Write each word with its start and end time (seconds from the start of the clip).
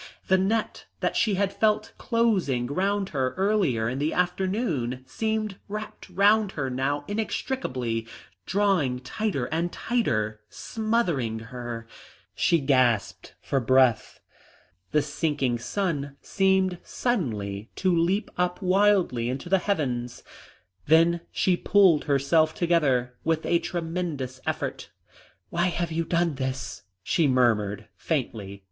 The 0.29 0.37
net 0.39 0.87
that 0.99 1.15
she 1.15 1.35
had 1.35 1.53
felt 1.53 1.93
closing 1.99 2.65
round 2.65 3.09
her 3.09 3.35
earlier 3.37 3.87
in 3.87 3.99
the 3.99 4.13
afternoon 4.13 5.03
seemed 5.05 5.57
wrapped 5.67 6.09
round 6.09 6.53
her 6.53 6.71
now 6.71 7.05
inextricably, 7.07 8.07
drawing 8.47 8.97
tighter 9.01 9.45
and 9.53 9.71
tighter, 9.71 10.41
smothering 10.49 11.37
her. 11.53 11.85
She 12.33 12.57
gasped 12.61 13.35
for 13.43 13.59
breath. 13.59 14.19
The 14.91 15.03
sinking 15.03 15.59
sun 15.59 16.17
seemed 16.19 16.79
suddenly 16.81 17.69
to 17.75 17.95
leap 17.95 18.31
up 18.39 18.59
wildly 18.59 19.29
into 19.29 19.49
the 19.49 19.59
heavens; 19.59 20.23
then 20.87 21.21
she 21.31 21.55
pulled 21.55 22.05
herself 22.05 22.55
together 22.55 23.13
with 23.23 23.45
a 23.45 23.59
tremendous 23.59 24.41
effort. 24.47 24.89
"Why 25.51 25.67
have 25.67 25.91
you 25.91 26.05
done 26.05 26.33
this?" 26.41 26.81
she 27.03 27.27
murmured 27.27 27.87
faintly. 27.95 28.59